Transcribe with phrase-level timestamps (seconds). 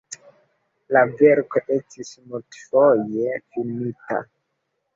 [0.97, 4.21] La verko estis multfoje filmita.